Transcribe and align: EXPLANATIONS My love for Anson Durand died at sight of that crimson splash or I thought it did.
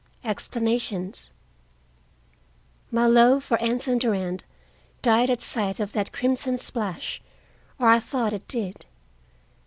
EXPLANATIONS 0.23 1.29
My 2.89 3.05
love 3.05 3.43
for 3.43 3.59
Anson 3.61 3.99
Durand 3.99 4.43
died 5.03 5.29
at 5.29 5.43
sight 5.43 5.79
of 5.79 5.91
that 5.93 6.11
crimson 6.11 6.57
splash 6.57 7.21
or 7.77 7.87
I 7.87 7.99
thought 7.99 8.33
it 8.33 8.47
did. 8.47 8.87